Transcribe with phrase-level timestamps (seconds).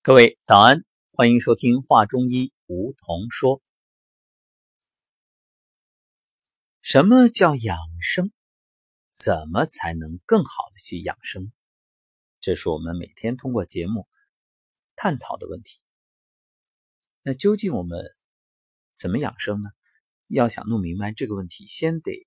[0.00, 3.60] 各位早安，欢迎收听《话中医》，梧桐说。
[6.80, 8.32] 什么叫养生？
[9.10, 11.52] 怎么才能更好的去养生？
[12.40, 14.08] 这是我们每天通过节目
[14.94, 15.80] 探讨的问题。
[17.22, 18.16] 那究竟我们
[18.94, 19.68] 怎么养生呢？
[20.28, 22.26] 要想弄明白这个问题，先得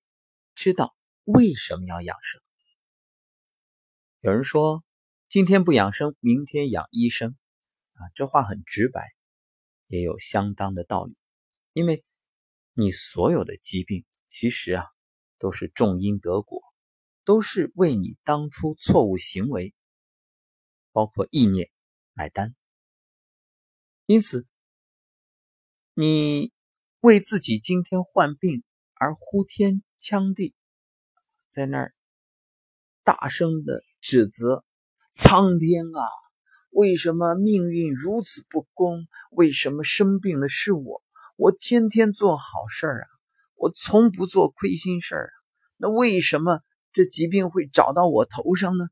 [0.54, 0.94] 知道
[1.24, 2.40] 为什么要养生。
[4.20, 4.84] 有人说，
[5.28, 7.34] 今天不养生，明天养医生。
[8.14, 9.02] 这话很直白，
[9.86, 11.16] 也有相当的道理。
[11.72, 12.04] 因为
[12.74, 14.84] 你所有的疾病，其实啊，
[15.38, 16.62] 都是种因得果，
[17.24, 19.74] 都是为你当初错误行为，
[20.92, 21.70] 包括意念
[22.12, 22.54] 买单。
[24.06, 24.46] 因此，
[25.94, 26.52] 你
[27.00, 30.54] 为自己今天患病而呼天抢地，
[31.50, 31.94] 在那儿
[33.04, 34.64] 大声的指责
[35.12, 36.21] 苍天啊！
[36.72, 39.06] 为什么命运如此不公？
[39.30, 41.02] 为什么生病的是我？
[41.36, 43.08] 我天天做好事儿啊，
[43.56, 45.34] 我从不做亏心事儿啊。
[45.76, 46.60] 那为什么
[46.92, 48.88] 这疾病会找到我头上呢？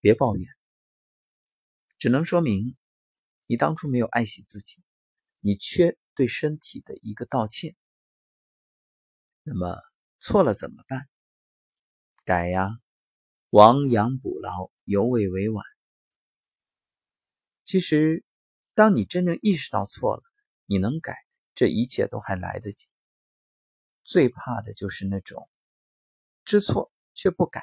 [0.00, 0.46] 别抱怨，
[1.96, 2.76] 只能说明
[3.46, 4.82] 你当初没有爱惜自己，
[5.40, 7.76] 你缺对身体的一个道歉。
[9.44, 9.76] 那么
[10.18, 11.08] 错了怎么办？
[12.24, 12.80] 改呀。
[13.50, 15.64] 亡羊补牢，犹未为晚。
[17.68, 18.24] 其实，
[18.72, 20.22] 当你真正意识到错了，
[20.64, 21.14] 你能改，
[21.54, 22.88] 这一切都还来得及。
[24.04, 25.50] 最怕的就是那种
[26.46, 27.60] 知错却不改。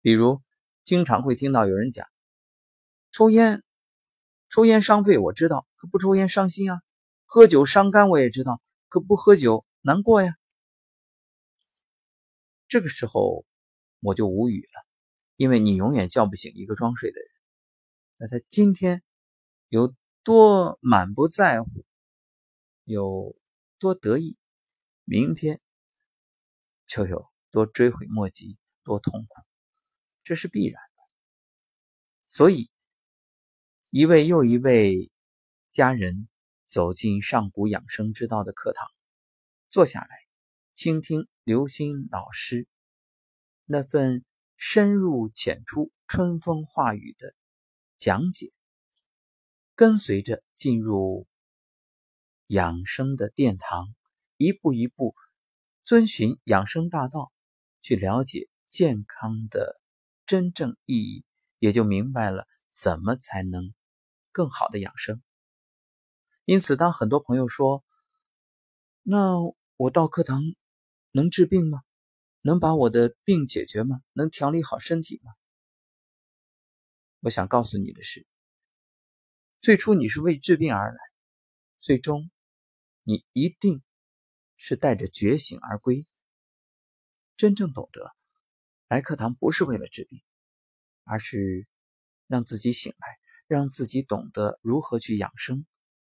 [0.00, 0.42] 比如，
[0.82, 2.08] 经常会听到有人讲
[3.12, 3.62] ：“抽烟，
[4.48, 6.78] 抽烟伤肺，我知道，可不抽烟伤心啊；
[7.26, 10.34] 喝酒伤肝，我也知道，可不喝酒难过呀。”
[12.66, 13.46] 这个时候。
[14.02, 14.86] 我就无语了，
[15.36, 17.29] 因为你永远叫不醒一个装睡的人。
[18.22, 19.02] 那他今天
[19.68, 21.86] 有多满不在乎，
[22.84, 23.34] 有
[23.78, 24.38] 多得意，
[25.04, 25.58] 明天
[26.84, 29.42] 就有多追悔莫及，多痛苦，
[30.22, 31.02] 这是必然的。
[32.28, 32.70] 所以，
[33.88, 35.10] 一位又一位
[35.72, 36.28] 家人
[36.66, 38.86] 走进上古养生之道的课堂，
[39.70, 40.08] 坐下来
[40.74, 42.68] 倾听刘星老师。
[43.64, 44.26] 那份
[44.58, 47.34] 深入浅出、春风化雨的
[48.00, 48.50] 讲解，
[49.74, 51.26] 跟随着进入
[52.46, 53.94] 养生的殿堂，
[54.38, 55.14] 一步一步
[55.84, 57.30] 遵循养生大道，
[57.82, 59.78] 去了解健康的
[60.24, 61.26] 真正意义，
[61.58, 63.74] 也就明白了怎么才能
[64.32, 65.22] 更好的养生。
[66.46, 67.84] 因此，当很多朋友说
[69.04, 69.34] ：“那
[69.76, 70.40] 我到课堂
[71.12, 71.82] 能治病吗？”
[72.40, 74.00] 能把我的病解决吗？
[74.14, 75.32] 能调理好身体吗？
[77.20, 78.26] 我想告诉你的是，
[79.60, 80.98] 最初你是为治病而来，
[81.78, 82.30] 最终
[83.02, 83.82] 你一定
[84.56, 86.06] 是带着觉醒而归。
[87.36, 88.14] 真正懂得
[88.88, 90.22] 来课堂不是为了治病，
[91.04, 91.66] 而是
[92.26, 95.66] 让自己醒来，让自己懂得如何去养生，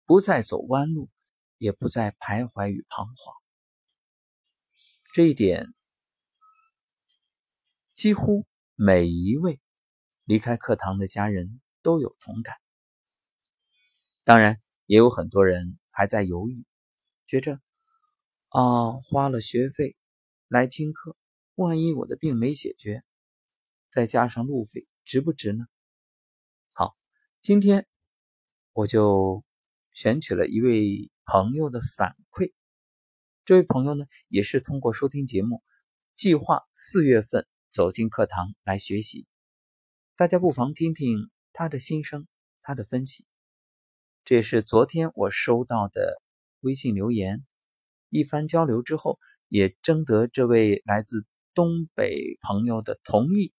[0.05, 1.09] 不再走弯路，
[1.57, 3.35] 也不再徘徊与彷徨。
[5.13, 5.73] 这一点。
[7.93, 9.61] 几乎每一位
[10.25, 12.56] 离开课堂的家人都有同感，
[14.23, 16.66] 当然也有很多人还在犹豫，
[17.25, 17.59] 觉着
[18.50, 19.97] 啊，花了学费
[20.47, 21.17] 来听课，
[21.56, 23.03] 万一我的病没解决，
[23.89, 25.66] 再加上路费，值不值呢？
[26.72, 26.95] 好，
[27.41, 27.85] 今天
[28.72, 29.44] 我就
[29.91, 32.53] 选取了一位朋友的反馈，
[33.44, 35.62] 这位朋友呢，也是通过收听节目，
[36.13, 37.45] 计划四月份。
[37.73, 39.25] 走进课堂来学习，
[40.16, 42.28] 大家不妨听听他的心声，
[42.62, 43.25] 他的分析。
[44.24, 46.22] 这是昨天我收到的
[46.59, 47.44] 微信留言，
[48.09, 51.25] 一番交流之后，也征得这位来自
[51.56, 53.53] 东北朋友的同意，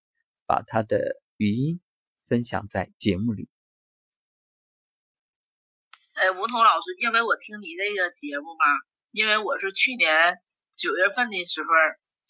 [0.47, 1.81] 把他的语音
[2.25, 3.49] 分享在节目里。
[6.13, 8.65] 哎，吴桐老师，因为我听你这个节目吧，
[9.11, 10.39] 因为我是去年
[10.77, 11.69] 九月份的时候。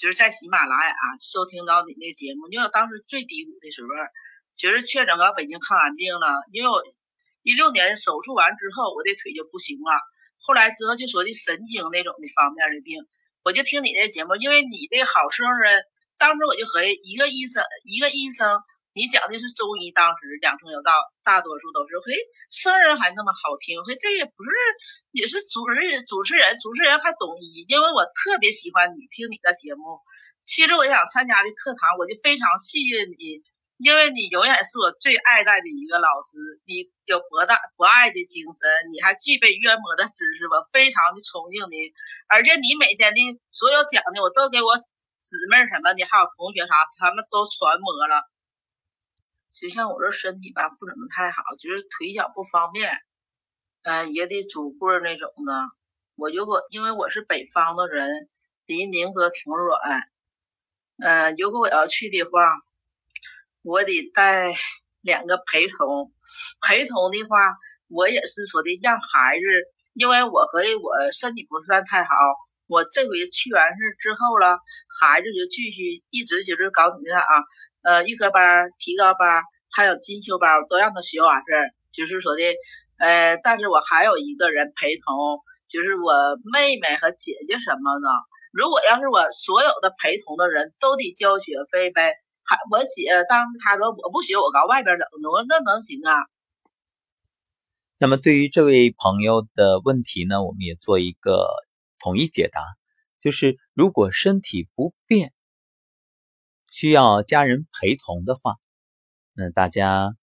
[0.04, 3.88] 就是在喜马拉雅收听到你那节目，因为我当时最低谷的时候，
[4.54, 6.44] 就是确诊到北京看完病了。
[6.52, 6.84] 因为我
[7.40, 9.96] 一六年手术完之后，我的腿就不行了。
[10.36, 13.00] 后来之后就说的神经那种的方面的病，
[13.44, 15.80] 我就听你那节目，因为你这好声人，
[16.18, 18.60] 当时我就合计一个医生，一个医生。
[18.94, 20.94] 你讲的是中医，当时养生有道，
[21.26, 22.14] 大多数都是嘿，
[22.48, 24.50] 声人还那么好听，嘿，这也不是，
[25.10, 25.74] 也是主持
[26.06, 29.98] 主持人，主持人还懂医，因为我特别喜欢你听你的节目。
[30.46, 33.42] 其实我想参加的课堂，我就非常信任你，
[33.82, 41.90] 因为你永远是我最爱戴的一个老师，你有博大博爱的精神，你还具备渊博的知识，我非常的崇敬你。
[42.30, 43.18] 而且你每天的
[43.50, 44.78] 所有讲的，我都给我
[45.18, 48.22] 姊妹什么的，还有同学啥，他们都传播了。
[49.54, 52.90] 就像我这身体吧，不怎么太好，就是腿脚不方便，
[53.82, 55.68] 嗯，也得拄棍儿那种的。
[56.16, 58.28] 我如果因为我是北方的人，
[58.66, 60.10] 离宁波挺远，
[60.98, 62.30] 嗯，如果我要去的话。
[63.66, 64.52] 我得带
[65.00, 66.12] 两个陪同，
[66.60, 67.56] 陪同的话，
[67.88, 69.42] 我也是说的让孩子，
[69.94, 72.12] 因为我和我身体不算太好，
[72.66, 74.60] 我这回去完事之后了，
[75.00, 77.40] 孩子就继续一直就是搞你看啊，
[77.84, 82.42] 呃，预科班、提高班还有进修班都让他学完事儿，就是说的，
[82.98, 85.38] 呃，但是我还有一个人陪同，
[85.68, 88.08] 就是我妹妹和姐姐什么的。
[88.52, 92.14] 如果要是我所有的陪同的人都得交学费呗。
[92.46, 96.28] 还我姐当时她说我不学我搁外边等着，我说那能行啊？
[97.98, 101.48] 那么对于这位朋友的问题呢，我们也做一个
[101.98, 102.60] 统一解答，
[103.18, 105.32] 就是如果身体不便，
[106.74, 108.56] 需要家人陪同的话，
[109.32, 110.16] 那大家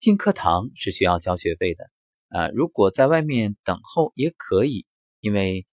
[0.00, 1.88] 进课堂是需要交学费的
[2.26, 2.48] 啊。
[2.48, 4.84] 如果在外面等候也可以，
[5.20, 5.64] 因为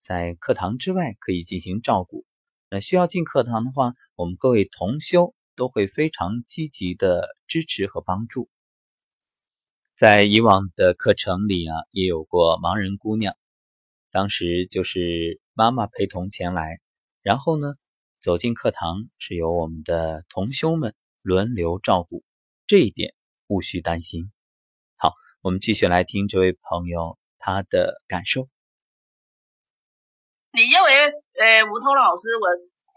[0.00, 2.24] 在课堂之外可以进行照顾。
[2.68, 8.50] 那需要进课堂的话，我们各位同修都会非常积极的支持和帮助。
[9.94, 13.36] 在以往的课程里啊，也有过盲人姑娘，
[14.10, 16.80] 当时就是妈妈陪同前来，
[17.22, 17.74] 然后呢
[18.20, 22.22] 走进课堂是由我们的同修们轮流照顾，
[22.66, 23.14] 这一点
[23.46, 24.30] 无需担心。
[24.98, 28.46] 好，我们继续来听这位朋友他的感受。
[30.52, 30.92] 你认为，
[31.40, 32.44] 呃，吴桐老师，我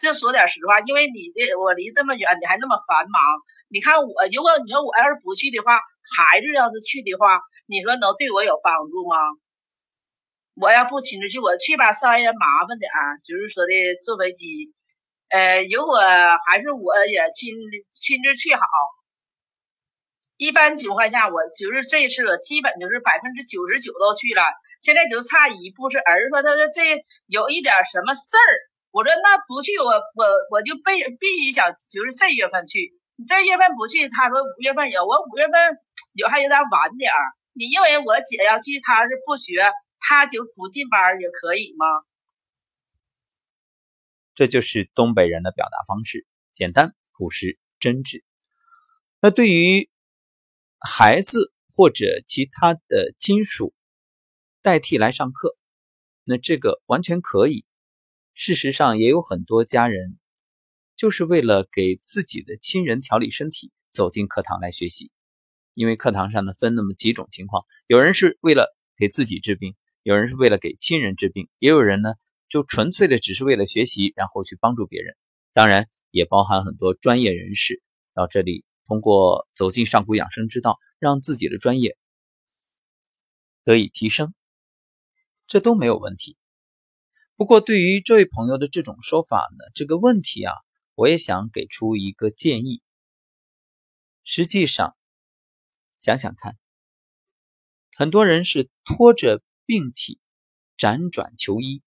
[0.01, 3.21] 就说点实话，因为你这我离这么远，你还那么繁忙。
[3.69, 5.79] 你看我，如果你说我要是不去的话，
[6.19, 9.15] 孩子要是去的话，你说能对我有帮助吗？
[10.55, 13.71] 我要不亲自去，我去吧，稍微麻烦点儿，就是说的
[14.03, 14.73] 坐飞机。
[15.33, 15.97] 呃，如果
[16.45, 17.57] 还是我也亲
[17.89, 18.61] 亲自去好。
[20.37, 24.43] 一般情况下，我就是这次基本就是百分之九十九都去了。
[24.79, 28.49] 现在就差一步，是儿子说他说这有一点什么事儿，
[28.91, 30.21] 我说那不去，我我
[30.51, 32.93] 我就必必须想就是这月份去，
[33.25, 35.77] 这月份不去，他说五月份有，我五月份
[36.13, 37.33] 有还有点晚点儿。
[37.53, 41.85] 你认为我姐要去，她是不学，她就不进班也可以吗？
[44.35, 48.23] 这就是东北人的表达方式，简单朴实真挚。
[49.21, 49.89] 那对于
[50.79, 53.73] 孩子或者其他的亲属。
[54.65, 55.57] 代替来上课，
[56.23, 57.65] 那这个完全可以。
[58.33, 60.17] 事实上，也有很多家人
[60.95, 65.11] 就是为了给自己的亲人调理身体，走进课堂来学习。
[65.73, 72.13] 因为课堂上呢分那么几种情况，有人是为了给自己治病，有人是为了给亲人治病，也有人呢
[72.53, 75.17] 就纯粹的只是为了学习，然后去帮助别人。
[75.53, 77.81] 当然，也包含很多专业人士
[78.13, 81.97] 到这里，通过走进上古养生之道，让自己的专业
[83.63, 84.35] 得以提升。
[85.47, 86.37] 这都没有问题。
[87.35, 90.53] 不过，对于这位朋友的这种说法呢，这个问题啊，
[90.93, 92.83] 我也想给出一个建议。
[94.23, 94.95] 实际上，
[95.97, 96.55] 想想看，
[97.97, 100.19] 很多人是拖着病体
[100.77, 101.81] 辗转求医。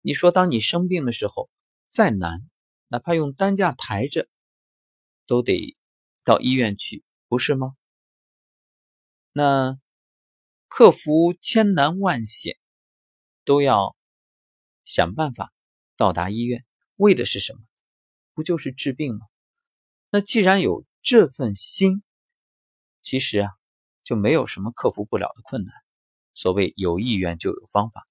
[0.00, 1.50] 你说，当你生病的时候，
[1.88, 2.48] 再难，
[2.88, 4.28] 哪怕用担架抬着，
[5.26, 5.76] 都得
[6.24, 7.76] 到医院去，不是吗？
[9.32, 9.78] 那
[10.68, 12.56] 克服千难万险。
[13.44, 13.96] 都要
[14.84, 15.54] 想办法
[15.96, 17.60] 到达医院，为的是什么？
[18.34, 19.24] 不就是治病吗？
[20.10, 22.02] 那既然有这份心，
[23.00, 23.50] 其实啊，
[24.04, 25.72] 就没有什么克服不了的困难。
[26.34, 28.06] 所谓有意愿就有方法，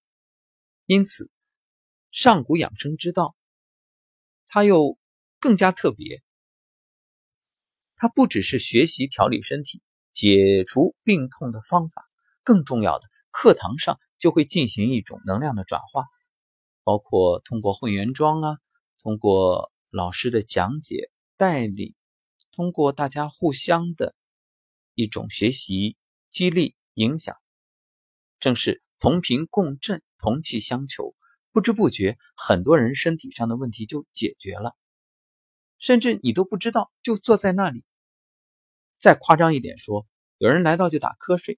[0.88, 1.29] 因此
[2.12, 3.36] 上古养生之道，
[4.46, 4.98] 它又
[5.40, 6.22] 更加特别。
[7.96, 12.06] 它不只是学习调理身体、解除病痛的方法，
[12.44, 14.00] 更重要的，课堂上。
[14.20, 16.06] 就会进行一种能量的转化，
[16.84, 18.58] 包括通过混元桩啊，
[18.98, 21.94] 通过老师的讲解带领，
[22.52, 24.16] 通过大家互相的
[24.96, 25.98] 一种学习
[26.32, 27.38] 激励影响，
[28.40, 31.14] 正是同频共振、同气相求，
[31.58, 34.76] 不知不觉很多人身体上的问题就解决了，
[35.80, 37.84] 甚至你都不知道，就坐在那里。
[39.00, 40.06] 再夸张一点说，
[40.38, 41.58] 有人来到就打瞌睡。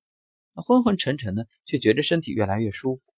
[0.55, 3.13] 昏昏沉沉的，却觉得身体越来越舒服，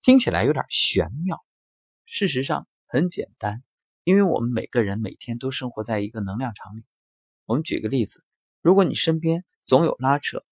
[0.00, 1.38] 听起来有点玄妙。
[2.04, 3.62] 事实上很简单，
[4.02, 6.82] 因为我们每个人每天都生活在一个能量场里。
[7.44, 8.24] 我们举个例子，
[8.60, 10.44] 如果你身边总有拉扯，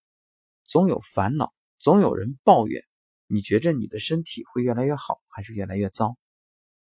[0.62, 2.84] 总有烦恼，总有人抱怨，
[3.32, 6.16] 你觉着你的身体会越来越好，还是越来越糟？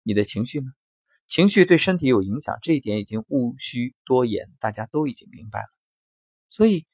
[0.02, 0.72] 你的情绪呢？
[1.26, 5.68] 情绪对身体有影响，这一点已经无需多言，大家都已经明白了。
[6.48, 6.86] 所以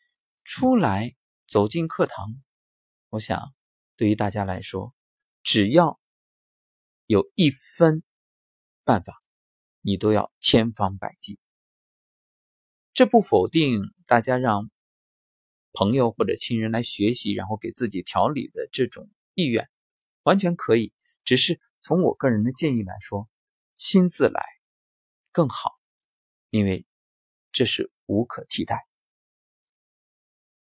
[0.42, 1.14] 出来
[1.46, 2.42] 走进课堂，
[3.10, 3.54] 我想
[3.96, 4.92] 对于大家来说，
[5.44, 6.00] 只要
[7.06, 8.02] 有一分
[8.82, 9.16] 办法，
[9.82, 11.38] 你都要千方百计。
[12.92, 14.68] 这不否定大家让
[15.72, 19.68] 朋友或者亲人来学习，然后给自己调理的这种意愿，
[20.22, 20.92] 完全可以。
[21.24, 23.28] 只是从我个人的建议来说，
[23.74, 24.44] 亲自来
[25.32, 25.78] 更好，
[26.50, 26.86] 因为
[27.52, 28.86] 这是无可替代。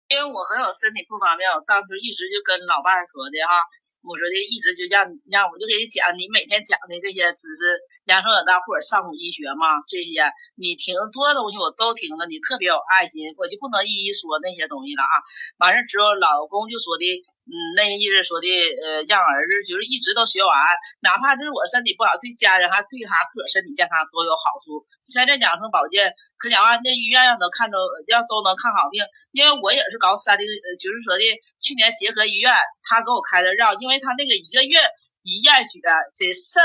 [0.08, 3.60] 因为我很有身体不方便，我当时一直就跟老伴儿说的哈，
[4.00, 7.76] 我说的一直就让让我就给你讲，你每天讲的这些知识，
[8.08, 15.12] 养生有道或者上古医学嘛，这些你听多东西我都听了，你特别有爱心，我就不能一一说那些东西了啊。
[15.60, 17.04] 完事之后，老公就说的，
[17.44, 20.56] 嗯，那意思说的，呃，让儿子就是一直都学完，
[21.04, 24.88] 哪怕就是我身体不好，对家人还对他个身体健康都有好处。
[25.04, 26.16] 现在养生保健。
[26.38, 27.76] 可讲话，那医院要能看着，
[28.06, 29.02] 要都能看好病，
[29.32, 30.42] 因为我也是搞三的，
[30.78, 31.22] 就是说的，
[31.58, 32.54] 去年协和医院
[32.86, 34.78] 他给我开的药，因为他那个一个月
[35.26, 35.82] 一验血，
[36.14, 36.62] 这肾，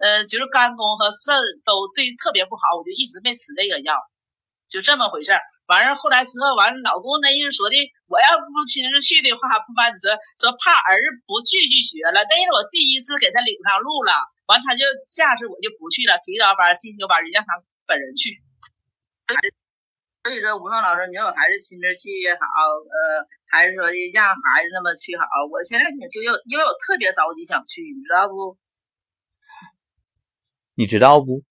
[0.00, 4.00] 呃，就是肝功和肾都对特别不好，我就一直没吃这个药，
[4.68, 5.40] 就这么回事儿。
[5.68, 7.76] 完事儿后来之后，完老公那意思说的，
[8.08, 14.16] 我要不亲自去的话，不瞒你说，说怕儿子不继续学了，那是我第一次给他领上路了，
[14.48, 17.54] 完他就下次我就不去了，提早班进修班，让他
[17.86, 18.42] 本人去。
[20.22, 25.24] 所以说，吴松老师，你说我还是亲自去也好，呃，还是说让孩子那么去好？
[25.50, 28.58] 我现在挺就要，因为我特别着急想去，你知道不？
[30.74, 31.42] 你知道不？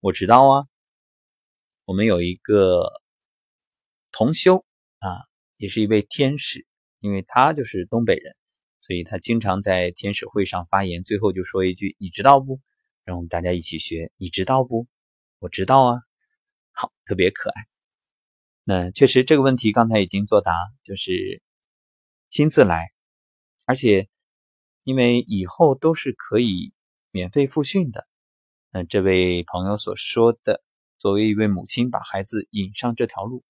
[0.00, 0.66] 我知道啊。
[1.86, 2.92] 我们有一个
[4.12, 4.64] 同修
[4.98, 5.24] 啊，
[5.56, 6.66] 也是一位天使，
[7.00, 8.36] 因为他就是东北人，
[8.80, 12.60] 所以他经常在天使会上发言，最后就说一句：“你知道不？”
[13.04, 14.12] 让我们大家一起学。
[14.18, 14.86] 你知道不？
[15.38, 16.00] 我知道啊。
[16.76, 17.62] 好，特别可爱。
[18.64, 20.52] 那确实这个问题刚才已经作答，
[20.82, 21.40] 就是
[22.30, 22.92] 亲自来，
[23.64, 24.08] 而且
[24.82, 26.74] 因为以后都是可以
[27.12, 28.08] 免费复训的。
[28.70, 30.64] 那这位朋友所说的，
[30.98, 33.44] 作为一位母亲把孩子引上这条路，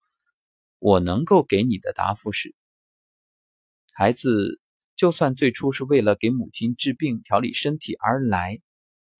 [0.78, 2.54] 我能够给你的答复是：
[3.94, 4.60] 孩子
[4.96, 8.60] 就算最初是为了给母亲治病、调理身体而来，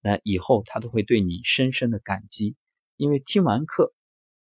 [0.00, 2.54] 那以后他都会对你深深的感激。
[2.96, 3.92] 因为听完课，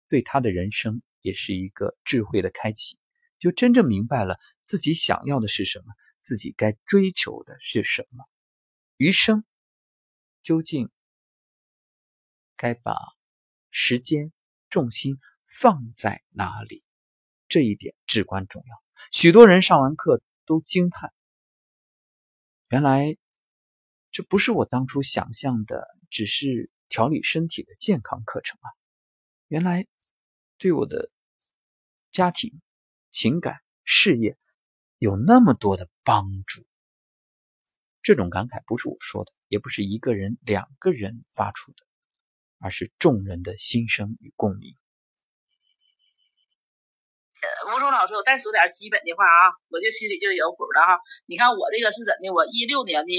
[0.07, 2.99] 对他的人生也是一个智慧的开启，
[3.39, 8.23] 就真正明白了自己想要的是什么，自己该追求的是什么，
[8.97, 9.43] 余生
[10.43, 10.91] 究竟
[12.55, 12.95] 该把
[13.71, 14.31] 时间
[14.69, 16.83] 重心放在哪里，
[17.47, 18.83] 这一点至关重要。
[19.11, 21.11] 许多人上完课都惊叹，
[22.69, 23.17] 原来
[24.11, 26.69] 这不是我当初想象的，只是。
[26.95, 28.71] 调理身体的健康课程啊，
[29.49, 29.85] 原来
[30.57, 31.11] 对我的
[32.09, 32.61] 家庭、
[33.11, 34.37] 情感、事业
[34.97, 36.65] 有那么多的帮助。
[38.01, 41.85] 这种感慨不是我说的，也不是一个人、两个人发出的，
[42.61, 44.73] 而是众人的心声与共鸣。
[47.75, 51.01] 吴忠老师，我再说点基本的话啊，我就心里就有谱了哈。
[51.25, 52.31] 你看我这个是怎的？
[52.31, 53.11] 我一六年的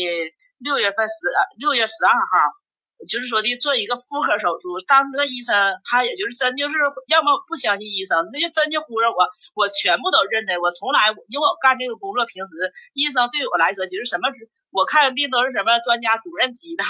[0.56, 1.28] 六月份十
[1.58, 2.56] 六月十二号。
[3.04, 5.52] 就是说的做一个妇科手术，当时那医生
[5.84, 6.74] 他也就是真就是
[7.08, 10.56] 要么不相信医生，那就真就忽悠我，我全部都认的。
[10.60, 12.54] 我从来因为我干这个工作，平时
[12.94, 14.28] 医生对我来说就是什么，
[14.70, 16.84] 我看病都是什么专家主任级的，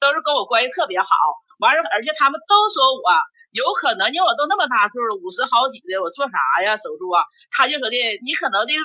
[0.00, 1.14] 都是跟我关系特别好。
[1.60, 3.06] 完了，而且他们都说我
[3.52, 7.22] 有可能，因为我都那么大岁了，五十好几的，我做啥呀手术啊？
[7.54, 7.96] 他就说的，
[8.26, 8.82] 你可能就是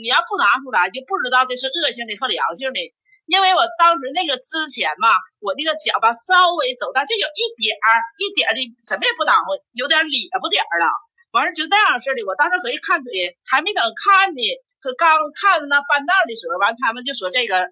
[0.00, 2.80] 你要不拿出来，就不知道这是恶性的和良性的。
[3.28, 10.88] 因为我当时那个之前嘛，我那个脚吧稍微走道，就有一点儿一点的什么也不挡我，有点咧不点儿了。
[11.36, 14.40] 完事就这样式的，我当时合计看腿，还没等看呢，
[14.80, 17.68] 可刚看那半道的时候，完他们就说这个。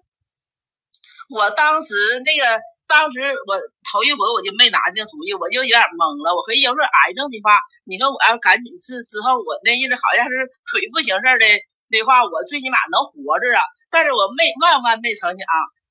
[1.27, 3.57] 我当时那个当时我
[3.91, 6.37] 头一回我就没拿定主意，我就有点懵了。
[6.37, 11.45] 我合计要是癌症的话，你说我要赶紧治，之后我那意思好像是腿不行事的。
[11.89, 13.63] 的话，我最起码能活着啊！
[13.89, 15.45] 但是我没万万没成想，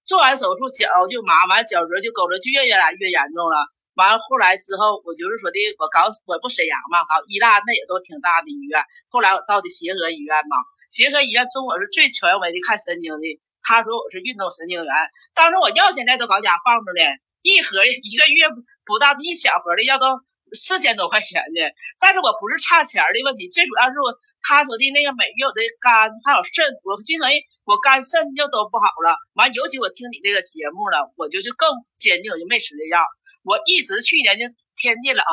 [0.04, 3.64] 做完手术脚就麻，完脚趾就勾着，就越越来越严重了。
[3.96, 8.84] 完了后来之后，我就是说的，我告诉我不沈阳嘛，好医大那也都挺大的医院。
[9.08, 10.60] 后来我到的协和医院嘛，
[10.92, 14.92] 协和医院中我是最权威的看神经的，他说我是运动神经元。
[15.32, 17.00] 当时我药现在都搁家放着呢，
[17.40, 18.52] 一盒一个月
[18.84, 20.20] 不到一小盒的药都
[20.52, 21.60] 四千多块钱呢。
[21.98, 27.30] 但是我不是差钱的问题，最主要是我他说的那个美玉我的肝还有肾，我经常
[27.64, 29.18] 我肝肾就都不好了。
[29.34, 33.02] 完，尤其我听你这个节目了，我就就更坚定，我就没吃这药。
[33.42, 35.24] 我一直去年就天气冷，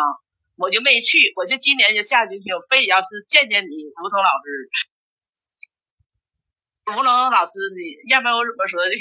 [0.56, 3.70] 我就没去，我就今年就下决心，我非得要是见见你
[4.04, 4.48] 吴桐老师。
[6.86, 8.92] 吴龙老师，你要不然我怎么说的？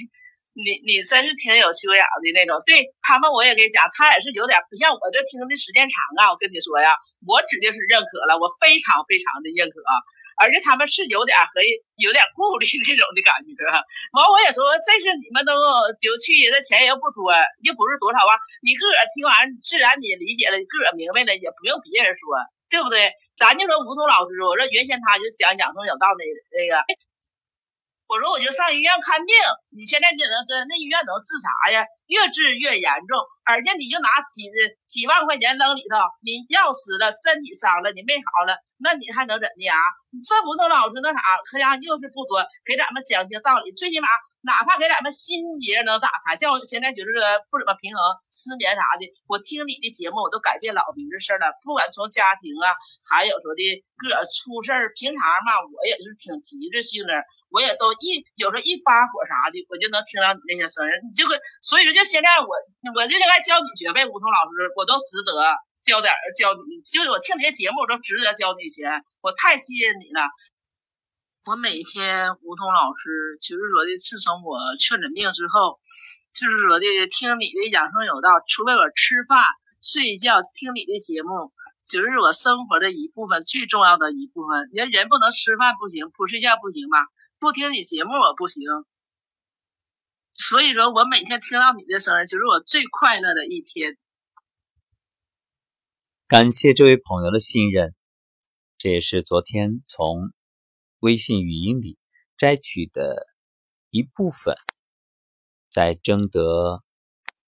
[0.54, 2.61] 你你真是挺有修养的那种。
[2.66, 6.30] 对他们，我也给讲，他也是有点不像我这听的时间长啊。
[6.32, 9.80] 我跟你说呀，我指定是认可了，我非常非常的认可。
[10.40, 11.61] 而且他们是有点和
[12.00, 13.52] 有点顾虑那种的感觉。
[14.16, 15.52] 完，我也说这是你们都
[16.00, 17.30] 就去，的钱又不多，
[17.62, 18.32] 又不是多少万，
[18.64, 22.32] 你自个儿听完自然你理解了，自个儿明白了，也不用别人说，
[22.73, 23.12] 对不对？
[23.37, 26.25] 咱就说吴桐老师，我说原先他就讲养生有道那
[26.56, 26.80] 那个。
[28.12, 29.33] 我说我就上医院看病，
[29.73, 31.81] 你现在你能这那医院能治啥呀？
[32.12, 33.16] 越治越严重，
[33.49, 34.45] 而且你就拿几
[34.85, 39.73] 几万块钱扔里头，你药死了，身体伤了，你没好了，那你还能怎的呀？
[40.21, 44.07] 这不能老是那啥，可家又是不多，给咱们讲些道理，最起码
[44.45, 46.37] 哪怕给咱们心结能打开。
[46.37, 47.16] 像我现在就是
[47.49, 51.57] 不怎么平衡，失眠啥的，我听你的节目，我都改变老鼻子事了。
[51.64, 52.76] 不管从家庭啊，
[53.09, 53.62] 还有说的
[53.97, 57.16] 个出事儿，平常嘛，我也是挺急着性子。
[57.52, 62.49] 我也都一有时候一发火啥的，我就能听到你那些声音，你就会，所以说就现在我
[62.94, 65.32] 我就应该教你学呗，梧桐老师，我都值得
[65.82, 70.28] 教点教你，就是我听你的节目，我都值得教你钱，我太信任你了。
[71.47, 75.80] 我每天梧桐老师就是说的，自从我确诊病之后，
[76.32, 79.42] 就是说的听你的养生有道，除了我吃饭
[79.82, 81.50] 睡觉听你的节目，
[81.82, 84.71] 就是我生活的一部分，最重要的一部分。
[84.73, 86.99] 人人不能吃饭不行，不睡觉不行吧？
[87.40, 88.62] 不听你节目我不行，
[90.34, 93.96] 所以说我每天听到你的声音，就是我最快乐的一天。
[96.26, 97.94] 感谢这位朋友的信任，
[98.78, 100.32] 这也是昨天从
[101.00, 101.98] 微信语音里
[102.36, 103.26] 摘取的
[103.90, 104.54] 一部分，
[105.71, 106.82] 在征得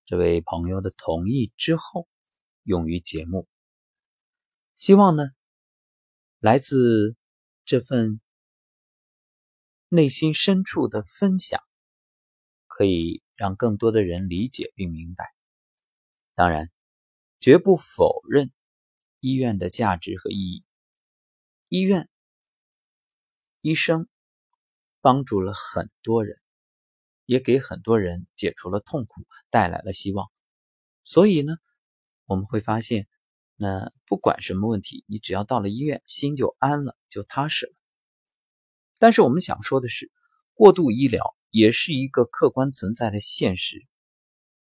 [0.05, 2.09] 这位朋友的同意之后
[2.63, 3.49] 用于节目。
[4.75, 5.25] 希望呢，
[6.39, 7.17] 来自
[7.65, 8.21] 这份。
[9.91, 11.63] 内心深处的分享，
[12.77, 15.33] 可以让更多的人理解并明白。
[16.35, 16.73] 当然，
[17.39, 18.51] 绝不否认
[19.21, 20.65] 医院的价值和意义。
[21.69, 22.09] 医院、
[23.61, 24.09] 医生
[25.01, 26.37] 帮助了很多人，
[27.27, 30.29] 也给很多人解除了痛苦，带来了希望。
[31.05, 31.55] 所以呢，
[32.25, 33.07] 我们会发现，
[33.55, 37.73] 那不管什么问题，你只要到了医院，心就安了，就踏实了。
[38.99, 40.11] 但是我们想说的是，
[40.55, 43.87] 过度医疗也是一个客观存在的现实。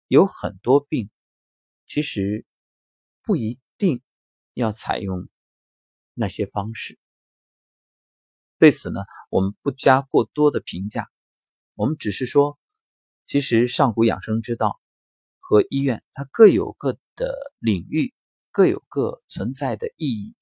[0.09, 1.11] 有很多病，
[1.87, 2.45] 其实
[3.23, 4.03] 不一定
[4.55, 5.29] 要采用
[6.15, 6.99] 那些方式。
[8.59, 11.09] 对此呢，我们不加过多的评价，
[11.75, 12.59] 我们只是说，
[13.25, 14.81] 其实上古养生之道
[15.39, 18.13] 和医院它各有各的领域，
[18.51, 20.35] 各有各存在的意义，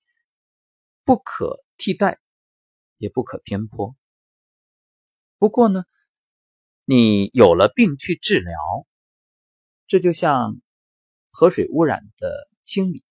[1.05, 2.21] 不可替代。
[2.99, 3.95] 也不可偏颇。
[5.45, 5.85] 不过呢，
[6.87, 8.57] 你有了病去治疗，
[9.87, 10.59] 这就像
[11.31, 13.05] 河水污染的清理。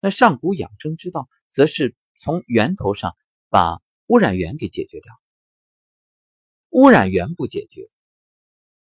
[0.00, 3.16] 那上古养生之道，则是从源头上
[3.48, 5.10] 把污染源给解决掉。
[6.68, 7.80] 污染源不解决，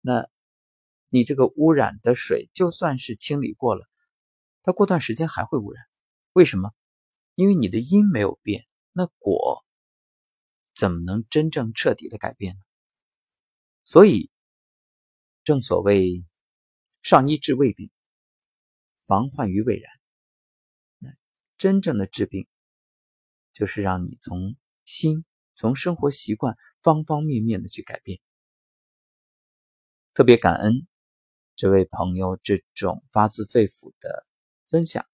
[0.01, 0.29] 那
[1.09, 3.85] 你这个污染的水就算是清理过了，
[4.63, 5.85] 它过段时间还会污染。
[6.35, 6.71] 为什么？
[7.35, 9.65] 因为你的因没有变，那果。
[10.81, 12.61] 怎么能真正彻底的改变呢？
[13.85, 14.31] 所以，
[15.45, 16.25] 正所谓
[17.05, 17.91] “上医治未病，
[19.07, 19.93] 防患于未然”。
[21.01, 21.11] 那
[21.59, 22.49] 真正的治病，
[23.53, 28.19] 就是让你从心、从生活习惯方方面面的去改变。
[30.15, 30.87] 特别感恩
[31.57, 34.27] 这位朋友这种发自肺腑的
[34.67, 35.07] 分享，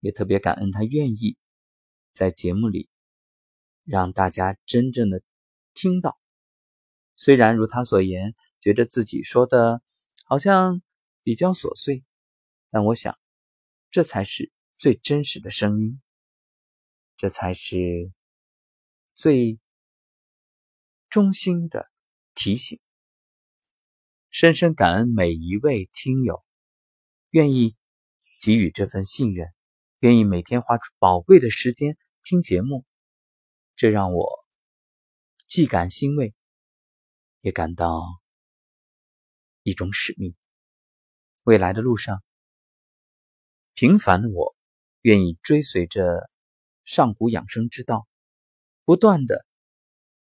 [0.00, 1.38] 也特别感恩他愿意
[2.10, 2.90] 在节目里。
[3.88, 5.22] 让大家真正的
[5.72, 6.20] 听到，
[7.16, 9.82] 虽然如他所言，觉得自己说的
[10.26, 10.82] 好像
[11.22, 12.04] 比较琐碎，
[12.68, 13.18] 但我想，
[13.90, 16.02] 这才是最真实的声音，
[17.16, 18.12] 这才是
[19.14, 19.58] 最
[21.08, 21.90] 衷心的
[22.34, 22.78] 提醒。
[24.28, 26.44] 深深感恩每一位听友，
[27.30, 27.74] 愿意
[28.38, 29.48] 给予这份信任，
[30.00, 32.84] 愿意每天花出宝贵的时间听节目。
[33.78, 34.44] 这让我
[35.46, 36.34] 既感欣慰，
[37.42, 38.02] 也感到
[39.62, 40.34] 一种使命。
[41.44, 42.24] 未来的路上，
[43.74, 44.56] 平凡的我，
[45.02, 46.28] 愿意追随着
[46.82, 48.08] 上古养生之道，
[48.84, 49.46] 不断的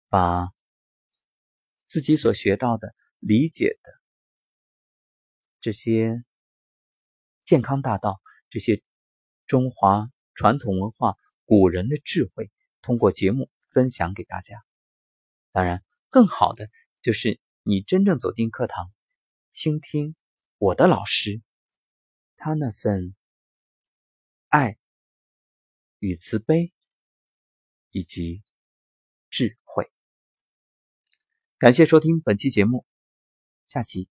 [0.09, 0.53] 把
[1.89, 4.01] 自己所学到的、理解的
[5.59, 6.23] 这些
[7.43, 8.81] 健康大道，这些
[9.45, 12.49] 中华传统文化、古人的智慧，
[12.83, 14.65] 通过节目分享给大家。
[15.51, 16.69] 当然，更好的
[17.01, 18.93] 就是你真正走进课堂，
[19.49, 20.15] 倾听
[20.59, 21.41] 我的老师，
[22.37, 23.15] 他那份。
[24.53, 24.81] 爱
[26.01, 26.73] 与慈悲，
[27.93, 28.43] 以及
[29.29, 29.89] 智慧。
[31.57, 32.85] 感谢收听本期节目，
[33.69, 34.09] 下期